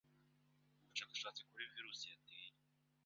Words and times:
ubushakashatsi 0.79 1.41
kuri 1.49 1.63
virusi 1.73 2.03
yateye 2.11 2.49